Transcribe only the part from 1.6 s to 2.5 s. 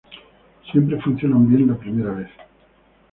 la primera vez.